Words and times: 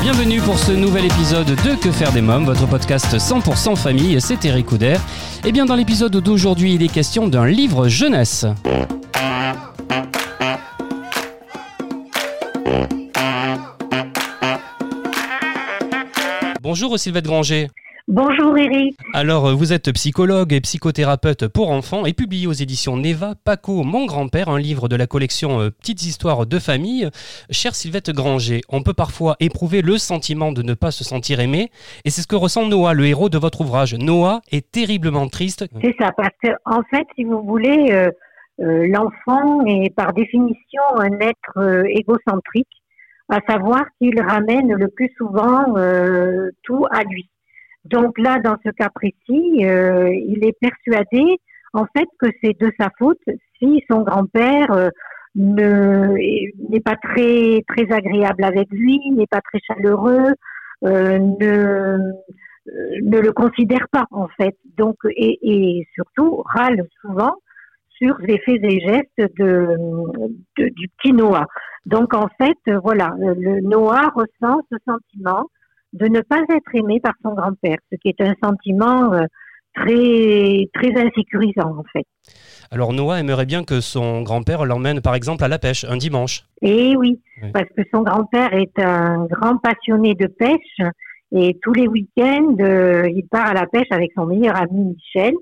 bienvenue 0.00 0.40
pour 0.40 0.58
ce 0.58 0.72
nouvel 0.72 1.04
épisode 1.04 1.46
de 1.46 1.74
Que 1.74 1.90
faire 1.90 2.12
des 2.12 2.22
mômes, 2.22 2.44
votre 2.44 2.66
podcast 2.66 3.06
100% 3.16 3.76
famille, 3.76 4.20
c'est 4.20 4.44
Eric 4.44 4.66
Couder. 4.66 4.96
Et 5.44 5.52
bien 5.52 5.66
dans 5.66 5.74
l'épisode 5.74 6.16
d'aujourd'hui, 6.16 6.74
il 6.74 6.82
est 6.82 6.88
question 6.88 7.28
d'un 7.28 7.46
livre 7.46 7.88
jeunesse. 7.88 8.46
Bonjour 16.62 16.98
Sylvette 16.98 17.26
Granger. 17.26 17.68
Bonjour 18.08 18.58
Eric. 18.58 18.98
Alors, 19.14 19.46
euh, 19.46 19.54
vous 19.54 19.72
êtes 19.72 19.92
psychologue 19.92 20.52
et 20.52 20.60
psychothérapeute 20.60 21.46
pour 21.46 21.70
enfants 21.70 22.04
et 22.04 22.12
publié 22.12 22.48
aux 22.48 22.52
éditions 22.52 22.96
Neva, 22.96 23.34
Paco, 23.44 23.84
mon 23.84 24.06
grand-père, 24.06 24.48
un 24.48 24.58
livre 24.58 24.88
de 24.88 24.96
la 24.96 25.06
collection 25.06 25.60
euh, 25.60 25.70
Petites 25.70 26.02
histoires 26.02 26.44
de 26.46 26.58
famille. 26.58 27.08
Chère 27.50 27.76
Sylvette 27.76 28.10
Granger, 28.10 28.62
on 28.68 28.82
peut 28.82 28.92
parfois 28.92 29.36
éprouver 29.38 29.82
le 29.82 29.98
sentiment 29.98 30.50
de 30.50 30.62
ne 30.62 30.74
pas 30.74 30.90
se 30.90 31.04
sentir 31.04 31.38
aimé, 31.38 31.70
et 32.04 32.10
c'est 32.10 32.22
ce 32.22 32.26
que 32.26 32.34
ressent 32.34 32.66
Noah, 32.66 32.92
le 32.92 33.06
héros 33.06 33.28
de 33.28 33.38
votre 33.38 33.60
ouvrage. 33.60 33.94
Noah 33.94 34.40
est 34.50 34.70
terriblement 34.72 35.28
triste. 35.28 35.64
C'est 35.80 35.94
ça, 35.98 36.10
parce 36.16 36.34
que 36.42 36.48
en 36.64 36.82
fait, 36.90 37.06
si 37.14 37.22
vous 37.24 37.42
voulez, 37.42 37.92
euh, 37.92 38.10
euh, 38.60 38.88
l'enfant 38.88 39.64
est 39.66 39.94
par 39.94 40.12
définition 40.12 40.82
un 40.96 41.20
être 41.20 41.58
euh, 41.58 41.84
égocentrique, 41.86 42.68
à 43.28 43.38
savoir 43.48 43.84
qu'il 43.98 44.20
ramène 44.20 44.72
le 44.72 44.88
plus 44.88 45.10
souvent 45.16 45.64
tout 46.64 46.84
à 46.90 47.02
lui. 47.04 47.28
Donc 47.84 48.18
là, 48.18 48.38
dans 48.38 48.56
ce 48.64 48.70
cas 48.70 48.88
précis, 48.94 49.66
euh, 49.66 50.08
il 50.14 50.44
est 50.46 50.56
persuadé 50.60 51.38
en 51.72 51.84
fait 51.96 52.06
que 52.20 52.28
c'est 52.42 52.58
de 52.60 52.70
sa 52.78 52.88
faute 52.98 53.18
si 53.58 53.82
son 53.90 54.02
grand-père 54.02 54.70
euh, 54.72 54.88
ne 55.34 56.14
n'est 56.70 56.80
pas 56.80 56.96
très 56.96 57.62
très 57.68 57.90
agréable 57.92 58.44
avec 58.44 58.68
lui, 58.70 59.00
n'est 59.12 59.26
pas 59.26 59.40
très 59.40 59.58
chaleureux, 59.66 60.32
euh, 60.84 61.18
ne 61.18 61.46
euh, 61.46 62.12
ne 63.02 63.18
le 63.18 63.32
considère 63.32 63.86
pas 63.90 64.06
en 64.10 64.28
fait. 64.28 64.56
Donc 64.76 64.96
et, 65.16 65.38
et 65.42 65.86
surtout 65.94 66.42
râle 66.54 66.82
souvent 67.00 67.34
sur 67.90 68.16
les 68.20 68.38
faits 68.40 68.62
et 68.62 68.80
gestes 68.80 69.32
de, 69.38 69.76
de- 70.58 70.68
du 70.70 70.88
petit 70.88 71.12
Noah. 71.12 71.46
Donc 71.86 72.14
en 72.14 72.28
fait, 72.38 72.58
voilà, 72.82 73.14
le 73.18 73.60
Noah 73.60 74.10
ressent 74.14 74.60
ce 74.70 74.76
sentiment 74.86 75.46
de 75.92 76.06
ne 76.06 76.20
pas 76.20 76.40
être 76.54 76.74
aimé 76.74 77.00
par 77.00 77.14
son 77.22 77.34
grand-père, 77.34 77.78
ce 77.90 77.96
qui 77.96 78.08
est 78.08 78.20
un 78.20 78.34
sentiment 78.42 79.12
euh, 79.12 79.24
très 79.74 80.68
très 80.74 80.94
insécurisant 81.02 81.78
en 81.78 81.84
fait. 81.92 82.04
Alors 82.70 82.92
Noah 82.92 83.20
aimerait 83.20 83.46
bien 83.46 83.64
que 83.64 83.80
son 83.80 84.22
grand-père 84.22 84.64
l'emmène 84.64 85.00
par 85.00 85.14
exemple 85.14 85.44
à 85.44 85.48
la 85.48 85.58
pêche 85.58 85.84
un 85.84 85.96
dimanche. 85.96 86.44
Oui, 86.62 86.94
Oui. 86.98 87.18
parce 87.52 87.68
que 87.76 87.82
son 87.92 88.02
grand-père 88.02 88.54
est 88.54 88.78
un 88.78 89.26
grand 89.26 89.56
passionné 89.58 90.14
de 90.14 90.26
pêche 90.26 90.78
et 91.34 91.58
tous 91.62 91.72
les 91.72 91.88
week-ends, 91.88 92.56
euh, 92.60 93.08
il 93.08 93.26
part 93.30 93.46
à 93.48 93.54
la 93.54 93.66
pêche 93.66 93.90
avec 93.90 94.12
son 94.14 94.26
meilleur 94.26 94.54
ami 94.56 94.94
Michel. 94.96 95.34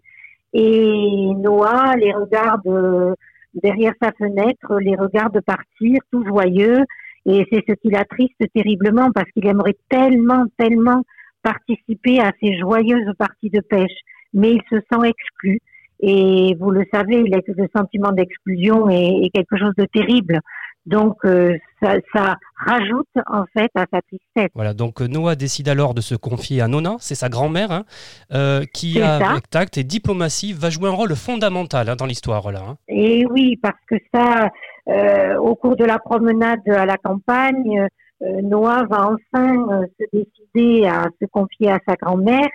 Et 0.52 1.32
Noah 1.36 1.94
les 1.96 2.12
regarde 2.12 2.66
euh, 2.66 3.14
derrière 3.54 3.92
sa 4.00 4.12
fenêtre, 4.12 4.78
les 4.80 4.94
regarde 4.96 5.40
partir, 5.40 5.98
tout 6.12 6.24
joyeux. 6.26 6.84
Et 7.26 7.46
c'est 7.52 7.64
ce 7.68 7.74
qui 7.74 7.90
l'attriste 7.90 8.42
terriblement 8.54 9.10
parce 9.12 9.30
qu'il 9.32 9.46
aimerait 9.46 9.76
tellement, 9.88 10.44
tellement 10.58 11.02
participer 11.42 12.20
à 12.20 12.32
ces 12.40 12.58
joyeuses 12.58 13.12
parties 13.18 13.50
de 13.50 13.60
pêche. 13.60 13.98
Mais 14.32 14.52
il 14.52 14.62
se 14.70 14.76
sent 14.90 15.08
exclu. 15.08 15.60
Et 16.00 16.56
vous 16.58 16.70
le 16.70 16.84
savez, 16.92 17.22
le 17.24 17.68
sentiment 17.76 18.12
d'exclusion 18.12 18.88
est 18.88 19.28
quelque 19.34 19.58
chose 19.58 19.74
de 19.76 19.84
terrible. 19.84 20.40
Donc, 20.86 21.16
euh, 21.24 21.56
ça, 21.82 21.94
ça 22.14 22.36
rajoute 22.56 23.06
en 23.26 23.44
fait 23.52 23.70
à 23.74 23.84
sa 23.92 24.00
tristesse. 24.02 24.50
Voilà, 24.54 24.74
donc 24.74 25.00
euh, 25.02 25.06
Noah 25.06 25.34
décide 25.34 25.68
alors 25.68 25.94
de 25.94 26.00
se 26.00 26.14
confier 26.14 26.60
à 26.60 26.68
Nona, 26.68 26.96
c'est 27.00 27.14
sa 27.14 27.28
grand-mère, 27.28 27.70
hein, 27.70 27.84
euh, 28.32 28.64
qui 28.72 28.94
ça. 28.94 29.16
avec 29.30 29.48
tact 29.50 29.78
et 29.78 29.84
diplomatie 29.84 30.52
va 30.52 30.70
jouer 30.70 30.88
un 30.88 30.92
rôle 30.94 31.14
fondamental 31.14 31.88
hein, 31.88 31.96
dans 31.96 32.06
l'histoire 32.06 32.50
là. 32.50 32.60
hein. 32.70 32.76
Et 32.88 33.26
oui, 33.26 33.56
parce 33.62 33.78
que 33.88 33.96
ça, 34.12 34.50
euh, 34.88 35.36
au 35.38 35.54
cours 35.54 35.76
de 35.76 35.84
la 35.84 35.98
promenade 35.98 36.66
à 36.68 36.86
la 36.86 36.96
campagne, 36.96 37.86
euh, 38.22 38.40
Noah 38.42 38.84
va 38.90 39.10
enfin 39.10 39.54
euh, 39.70 39.86
se 39.98 40.04
décider 40.12 40.86
à 40.86 41.04
se 41.20 41.26
confier 41.30 41.70
à 41.70 41.78
sa 41.86 41.94
grand-mère. 41.96 42.48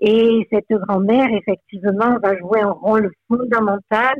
Et 0.00 0.46
cette 0.52 0.70
grand-mère, 0.70 1.26
effectivement, 1.32 2.18
va 2.22 2.36
jouer 2.38 2.60
un 2.60 2.70
rôle 2.70 3.10
fondamental 3.26 4.14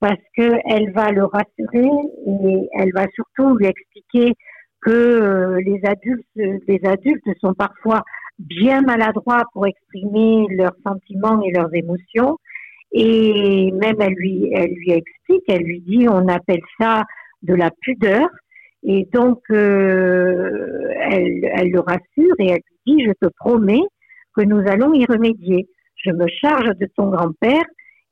parce 0.00 0.20
que 0.36 0.58
elle 0.66 0.92
va 0.92 1.10
le 1.10 1.24
rassurer 1.24 1.90
et 2.26 2.68
elle 2.74 2.92
va 2.92 3.06
surtout 3.14 3.56
lui 3.56 3.66
expliquer 3.66 4.34
que 4.80 4.90
euh, 4.90 5.60
les 5.60 5.80
adultes, 5.84 6.26
les 6.34 6.80
adultes 6.84 7.28
sont 7.40 7.54
parfois 7.54 8.02
bien 8.38 8.82
maladroits 8.82 9.44
pour 9.52 9.66
exprimer 9.66 10.46
leurs 10.50 10.76
sentiments 10.86 11.42
et 11.42 11.50
leurs 11.50 11.74
émotions. 11.74 12.38
Et 12.92 13.72
même 13.72 13.96
elle 14.00 14.14
lui, 14.14 14.50
elle 14.54 14.72
lui 14.72 14.92
explique, 14.92 15.42
elle 15.48 15.62
lui 15.62 15.80
dit, 15.80 16.06
on 16.08 16.28
appelle 16.28 16.60
ça 16.78 17.04
de 17.42 17.54
la 17.54 17.70
pudeur. 17.82 18.28
Et 18.82 19.08
donc, 19.12 19.40
euh, 19.50 20.88
elle, 21.10 21.44
elle 21.54 21.70
le 21.70 21.80
rassure 21.80 22.34
et 22.38 22.50
elle 22.50 22.60
lui 22.86 22.96
dit, 22.98 23.04
je 23.04 23.12
te 23.26 23.32
promets 23.38 23.82
que 24.36 24.42
nous 24.42 24.62
allons 24.68 24.92
y 24.92 25.04
remédier. 25.06 25.68
Je 25.96 26.10
me 26.10 26.26
charge 26.28 26.76
de 26.78 26.86
ton 26.96 27.08
grand-père 27.08 27.64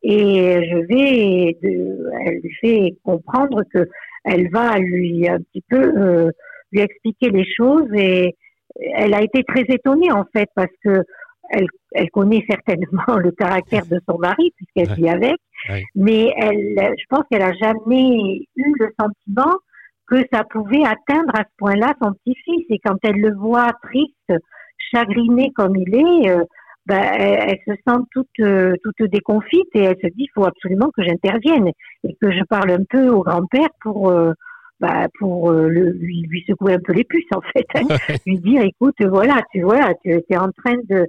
et 0.07 0.69
je 0.71 0.77
vais, 0.87 1.57
de, 1.63 2.11
elle 2.27 2.41
lui 2.43 2.55
fait 2.61 2.95
comprendre 3.03 3.63
que 3.73 3.89
elle 4.25 4.49
va 4.51 4.79
lui 4.79 5.27
un 5.29 5.39
petit 5.39 5.63
peu 5.69 5.81
euh, 5.83 6.31
lui 6.73 6.81
expliquer 6.81 7.31
les 7.31 7.47
choses 7.57 7.89
et 7.95 8.37
elle 8.97 9.15
a 9.15 9.23
été 9.23 9.43
très 9.45 9.63
étonnée 9.69 10.13
en 10.13 10.25
fait 10.35 10.49
parce 10.55 10.73
que 10.85 11.03
elle, 11.51 11.67
elle 11.93 12.11
connaît 12.11 12.45
certainement 12.49 13.17
le 13.19 13.31
caractère 13.33 13.87
de 13.87 13.99
son 14.09 14.19
mari 14.19 14.53
puisqu'elle 14.57 14.91
Ouais. 14.91 15.03
vit 15.03 15.09
avec, 15.09 15.37
Ouais. 15.71 15.83
mais 15.95 16.31
elle, 16.37 16.77
je 16.99 17.05
pense 17.09 17.23
qu'elle 17.31 17.43
a 17.43 17.53
jamais 17.55 18.47
eu 18.57 18.73
le 18.79 18.89
sentiment 19.01 19.55
que 20.07 20.17
ça 20.31 20.45
pouvait 20.45 20.85
atteindre 20.85 21.33
à 21.35 21.45
ce 21.45 21.55
point-là 21.57 21.95
son 22.03 22.13
petit-fils. 22.13 22.67
Et 22.69 22.79
quand 22.85 22.97
elle 23.03 23.17
le 23.17 23.35
voit 23.35 23.71
triste, 23.83 24.43
chagriné 24.93 25.51
comme 25.55 25.75
il 25.77 25.95
est, 25.95 26.31
euh, 26.31 26.45
ben, 26.87 27.01
elle, 27.19 27.39
elle 27.67 27.75
se 27.75 27.81
sent 27.87 27.99
toute, 28.13 28.29
euh, 28.41 28.75
toute 28.83 29.09
déconfite 29.11 29.69
et 29.75 29.81
elle 29.85 29.97
se 30.03 30.07
dit 30.09 30.25
il 30.25 30.31
faut 30.35 30.45
absolument 30.45 30.91
que 30.97 31.03
j'intervienne 31.03 31.69
et 32.05 32.15
que 32.21 32.31
je 32.31 32.43
parle 32.45 32.71
un 32.71 32.85
peu 32.89 33.09
au 33.09 33.23
grand-père 33.23 33.69
pour, 33.81 34.11
euh, 34.11 34.33
ben, 34.81 35.07
pour 35.19 35.51
euh, 35.51 35.69
le- 35.69 35.93
lui, 35.93 36.23
lui 36.29 36.45
secouer 36.47 36.75
un 36.75 36.81
peu 36.85 36.93
les 36.93 37.05
puces 37.05 37.25
en 37.35 37.41
fait. 37.41 37.67
hein. 37.75 37.87
lui 38.27 38.39
dire 38.39 38.63
écoute, 38.63 38.97
voilà, 39.01 39.41
tu 39.53 39.63
vois, 39.63 39.95
tu 40.05 40.11
es 40.29 40.37
en 40.37 40.51
train 40.53 40.77
de 40.89 41.07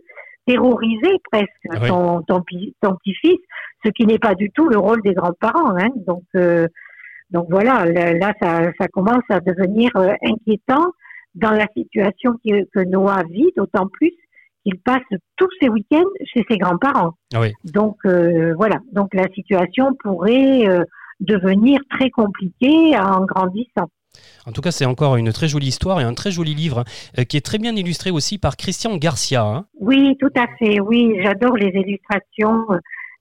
terroriser 0.47 1.17
presque 1.31 1.49
Oui. 1.81 1.87
ton, 1.89 2.21
ton, 2.21 2.41
ton 2.81 2.95
petit-fils, 2.95 3.39
ce 3.83 3.89
qui 3.89 4.05
n'est 4.05 4.19
pas 4.19 4.35
du 4.35 4.51
tout 4.51 4.69
le 4.69 4.77
rôle 4.77 5.01
des 5.01 5.13
grands-parents. 5.13 5.75
Hein. 5.77 5.89
Donc, 6.07 6.23
euh, 6.35 6.67
donc 7.31 7.47
voilà, 7.49 7.85
là, 7.85 8.33
ça, 8.41 8.71
ça 8.79 8.87
commence 8.89 9.23
à 9.29 9.39
devenir 9.39 9.89
euh, 9.97 10.13
inquiétant 10.23 10.85
dans 11.33 11.51
la 11.51 11.65
situation 11.75 12.33
qui- 12.43 12.53
que 12.73 12.79
Noah 12.85 13.23
vit, 13.29 13.51
d'autant 13.57 13.87
plus 13.91 14.11
qu'il 14.65 14.79
passe 14.79 15.03
tous 15.37 15.49
ses 15.61 15.69
week-ends 15.69 16.09
chez 16.25 16.43
ses 16.49 16.57
grands-parents. 16.57 17.13
Ah 17.33 17.41
oui. 17.41 17.53
Donc 17.63 17.97
euh, 18.05 18.53
voilà, 18.55 18.79
donc 18.91 19.13
la 19.13 19.27
situation 19.33 19.91
pourrait 20.03 20.67
euh, 20.67 20.83
devenir 21.19 21.79
très 21.89 22.09
compliquée 22.09 22.97
en 22.97 23.25
grandissant. 23.25 23.89
En 24.45 24.51
tout 24.53 24.61
cas, 24.61 24.71
c'est 24.71 24.85
encore 24.85 25.17
une 25.17 25.31
très 25.33 25.47
jolie 25.47 25.67
histoire 25.67 25.99
et 25.99 26.03
un 26.03 26.13
très 26.13 26.31
joli 26.31 26.53
livre 26.53 26.83
euh, 27.19 27.23
qui 27.23 27.37
est 27.37 27.45
très 27.45 27.57
bien 27.57 27.75
illustré 27.75 28.11
aussi 28.11 28.37
par 28.37 28.55
Christian 28.55 28.95
Garcia. 28.97 29.43
hein. 29.43 29.65
Oui, 29.79 30.15
tout 30.19 30.31
à 30.35 30.47
fait. 30.57 30.79
Oui, 30.79 31.15
j'adore 31.21 31.57
les 31.57 31.67
illustrations. 31.67 32.65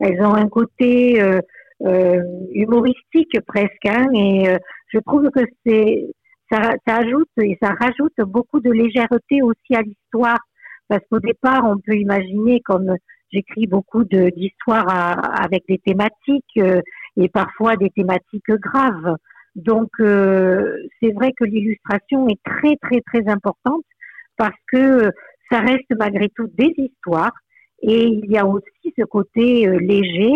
Elles 0.00 0.20
ont 0.22 0.34
un 0.34 0.48
côté 0.48 1.20
euh, 1.20 2.20
humoristique 2.52 3.40
presque, 3.46 3.86
hein, 3.86 4.06
et 4.14 4.44
je 4.92 4.98
trouve 5.00 5.28
que 5.30 5.40
c'est 5.66 6.06
ça, 6.50 6.72
ça 6.86 6.96
ajoute 6.98 7.28
et 7.40 7.56
ça 7.60 7.74
rajoute 7.78 8.14
beaucoup 8.26 8.60
de 8.60 8.70
légèreté 8.70 9.42
aussi 9.42 9.74
à 9.74 9.82
l'histoire, 9.82 10.38
parce 10.88 11.02
qu'au 11.10 11.20
départ, 11.20 11.64
on 11.64 11.78
peut 11.78 11.96
imaginer, 11.96 12.60
comme 12.60 12.94
j'écris 13.32 13.66
beaucoup 13.66 14.04
d'histoires 14.04 14.88
avec 15.40 15.64
des 15.68 15.78
thématiques 15.78 16.44
euh, 16.58 16.80
et 17.16 17.28
parfois 17.28 17.76
des 17.76 17.90
thématiques 17.90 18.50
graves. 18.50 19.16
Donc, 19.54 19.88
euh, 20.00 20.76
c'est 21.00 21.12
vrai 21.12 21.32
que 21.36 21.44
l'illustration 21.44 22.28
est 22.28 22.40
très, 22.44 22.76
très, 22.76 23.00
très 23.00 23.28
importante 23.30 23.84
parce 24.36 24.56
que 24.72 25.10
ça 25.50 25.60
reste 25.60 25.92
malgré 25.98 26.28
tout 26.30 26.48
des 26.58 26.72
histoires 26.76 27.34
et 27.82 28.04
il 28.04 28.30
y 28.30 28.38
a 28.38 28.46
aussi 28.46 28.94
ce 28.96 29.04
côté 29.04 29.68
euh, 29.68 29.78
léger 29.78 30.34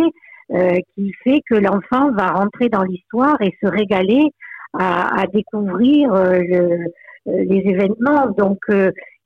euh, 0.50 0.76
qui 0.94 1.12
fait 1.24 1.42
que 1.48 1.56
l'enfant 1.56 2.10
va 2.12 2.32
rentrer 2.32 2.70
dans 2.70 2.82
l'histoire 2.82 3.36
et 3.42 3.54
se 3.62 3.68
régaler 3.68 4.30
à, 4.72 5.20
à 5.20 5.26
découvrir 5.26 6.12
euh, 6.14 6.40
euh, 6.40 6.86
les 7.26 7.62
événements. 7.66 8.30
Donc, 8.30 8.60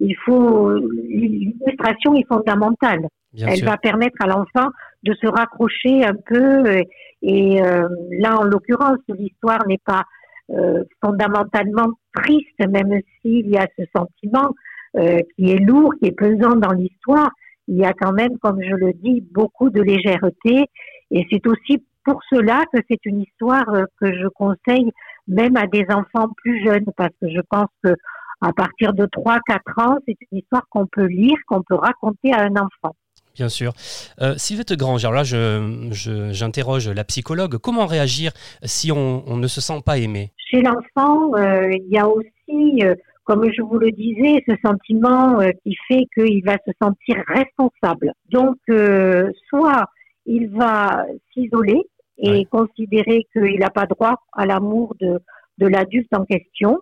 il 0.02 0.16
faut 0.24 0.74
l'illustration 0.74 2.14
est 2.14 2.26
fondamentale. 2.26 3.06
Bien 3.32 3.48
Elle 3.48 3.58
sûr. 3.58 3.68
va 3.68 3.76
permettre 3.78 4.16
à 4.20 4.26
l'enfant 4.26 4.68
de 5.04 5.14
se 5.14 5.26
raccrocher 5.26 6.04
un 6.04 6.14
peu. 6.26 6.66
Et, 6.70 6.88
et, 7.22 7.62
euh, 7.62 7.88
là, 8.18 8.38
en 8.38 8.44
l'occurrence, 8.44 8.98
l'histoire 9.08 9.66
n'est 9.66 9.80
pas 9.84 10.02
euh, 10.50 10.84
fondamentalement 11.02 11.92
triste, 12.14 12.58
même 12.68 13.00
s'il 13.20 13.48
y 13.48 13.56
a 13.56 13.66
ce 13.78 13.84
sentiment 13.96 14.50
euh, 14.96 15.20
qui 15.36 15.50
est 15.50 15.58
lourd, 15.58 15.94
qui 16.00 16.08
est 16.08 16.18
pesant 16.18 16.56
dans 16.56 16.72
l'histoire. 16.72 17.30
Il 17.68 17.76
y 17.78 17.84
a 17.84 17.92
quand 17.92 18.12
même, 18.12 18.36
comme 18.38 18.60
je 18.60 18.74
le 18.74 18.92
dis, 18.92 19.24
beaucoup 19.32 19.70
de 19.70 19.80
légèreté. 19.80 20.66
Et 21.10 21.26
c'est 21.30 21.46
aussi 21.46 21.82
pour 22.04 22.20
cela 22.28 22.64
que 22.72 22.80
c'est 22.90 22.98
une 23.06 23.20
histoire 23.20 23.68
euh, 23.70 23.84
que 24.00 24.12
je 24.12 24.26
conseille 24.28 24.90
même 25.28 25.56
à 25.56 25.66
des 25.66 25.86
enfants 25.88 26.28
plus 26.36 26.62
jeunes, 26.64 26.86
parce 26.96 27.14
que 27.20 27.28
je 27.28 27.40
pense 27.48 27.70
que 27.84 27.94
à 28.42 28.52
partir 28.52 28.92
de 28.92 29.06
3-4 29.06 29.60
ans, 29.78 29.96
c'est 30.06 30.16
une 30.30 30.38
histoire 30.38 30.66
qu'on 30.68 30.86
peut 30.86 31.06
lire, 31.06 31.36
qu'on 31.46 31.62
peut 31.62 31.76
raconter 31.76 32.32
à 32.32 32.40
un 32.42 32.52
enfant. 32.56 32.94
Bien 33.34 33.48
sûr. 33.48 33.72
Euh, 34.20 34.34
Sylvette 34.36 34.74
Grange, 34.74 35.04
alors 35.06 35.14
là, 35.14 35.24
je- 35.24 35.88
je- 35.90 36.32
j'interroge 36.32 36.88
la 36.90 37.04
psychologue. 37.04 37.56
Comment 37.56 37.86
réagir 37.86 38.32
si 38.62 38.92
on, 38.92 39.22
on 39.26 39.36
ne 39.38 39.46
se 39.46 39.60
sent 39.62 39.80
pas 39.86 39.96
aimé? 39.96 40.32
Chez 40.36 40.60
l'enfant, 40.60 41.34
euh, 41.36 41.70
il 41.72 41.88
y 41.88 41.98
a 41.98 42.06
aussi, 42.08 42.84
euh, 42.84 42.94
comme 43.24 43.50
je 43.50 43.62
vous 43.62 43.78
le 43.78 43.90
disais, 43.92 44.42
ce 44.46 44.54
sentiment 44.62 45.38
qui 45.64 45.74
fait 45.88 46.04
qu'il 46.14 46.44
va 46.44 46.58
se 46.66 46.72
sentir 46.82 47.16
responsable. 47.28 48.12
Donc, 48.30 48.58
soit 49.48 49.84
il 50.26 50.50
va 50.50 51.06
s'isoler 51.32 51.80
et 52.18 52.30
Ouais. 52.30 52.44
considérer 52.50 53.24
qu'il 53.32 53.58
n'a 53.60 53.70
pas 53.70 53.86
droit 53.86 54.16
à 54.32 54.44
l'amour 54.46 54.94
de, 55.00 55.20
de 55.58 55.66
l'adulte 55.66 56.12
en 56.14 56.24
question, 56.24 56.80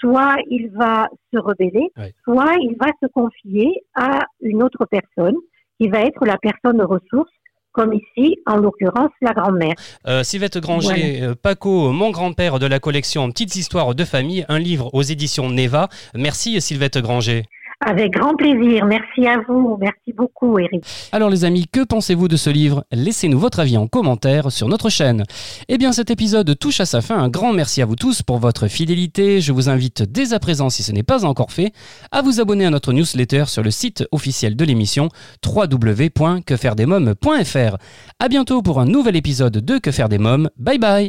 soit 0.00 0.36
il 0.48 0.70
va 0.70 1.08
se 1.32 1.38
rebeller, 1.38 1.90
soit 2.24 2.54
il 2.60 2.76
va 2.80 2.88
se 3.02 3.06
confier 3.12 3.70
à 3.94 4.20
une 4.40 4.62
autre 4.62 4.86
personne 4.90 5.36
qui 5.80 5.88
va 5.88 6.00
être 6.00 6.24
la 6.26 6.36
personne 6.38 6.82
ressource, 6.82 7.30
comme 7.72 7.92
ici, 7.94 8.36
en 8.46 8.56
l'occurrence, 8.56 9.12
la 9.20 9.32
grand-mère. 9.32 9.74
Euh, 10.06 10.22
Sylvette 10.24 10.58
Granger, 10.58 11.22
euh, 11.22 11.34
Paco, 11.40 11.92
mon 11.92 12.10
grand-père 12.10 12.58
de 12.58 12.66
la 12.66 12.80
collection 12.80 13.30
Petites 13.30 13.54
histoires 13.56 13.94
de 13.94 14.04
famille, 14.04 14.44
un 14.48 14.58
livre 14.58 14.92
aux 14.92 15.02
éditions 15.02 15.48
Neva. 15.48 15.88
Merci 16.14 16.60
Sylvette 16.60 16.98
Granger. 16.98 17.44
Avec 17.82 18.12
grand 18.12 18.34
plaisir. 18.34 18.84
Merci 18.84 19.26
à 19.26 19.40
vous. 19.48 19.78
Merci 19.80 20.12
beaucoup, 20.14 20.58
Eric. 20.58 20.84
Alors 21.12 21.30
les 21.30 21.46
amis, 21.46 21.66
que 21.66 21.82
pensez-vous 21.82 22.28
de 22.28 22.36
ce 22.36 22.50
livre? 22.50 22.84
Laissez-nous 22.92 23.38
votre 23.38 23.60
avis 23.60 23.78
en 23.78 23.86
commentaire 23.86 24.52
sur 24.52 24.68
notre 24.68 24.90
chaîne. 24.90 25.24
Eh 25.68 25.78
bien 25.78 25.92
cet 25.92 26.10
épisode 26.10 26.58
touche 26.58 26.80
à 26.80 26.86
sa 26.86 27.00
fin. 27.00 27.18
Un 27.18 27.30
grand 27.30 27.54
merci 27.54 27.80
à 27.80 27.86
vous 27.86 27.96
tous 27.96 28.20
pour 28.22 28.36
votre 28.38 28.68
fidélité. 28.68 29.40
Je 29.40 29.52
vous 29.52 29.70
invite 29.70 30.02
dès 30.02 30.34
à 30.34 30.38
présent, 30.38 30.68
si 30.68 30.82
ce 30.82 30.92
n'est 30.92 31.02
pas 31.02 31.24
encore 31.24 31.52
fait, 31.52 31.72
à 32.12 32.20
vous 32.20 32.38
abonner 32.38 32.66
à 32.66 32.70
notre 32.70 32.92
newsletter 32.92 33.44
sur 33.46 33.62
le 33.62 33.70
site 33.70 34.06
officiel 34.12 34.56
de 34.56 34.64
l'émission 34.66 35.08
www.quefairedesmoms.fr. 35.46 37.76
À 38.18 38.28
bientôt 38.28 38.60
pour 38.60 38.78
un 38.80 38.86
nouvel 38.86 39.16
épisode 39.16 39.56
de 39.56 39.78
Que 39.78 39.90
faire 39.90 40.10
des 40.10 40.18
mômes. 40.18 40.50
Bye 40.58 40.78
bye 40.78 41.08